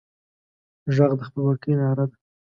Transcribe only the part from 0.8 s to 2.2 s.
غږ د خپلواکۍ ناره ده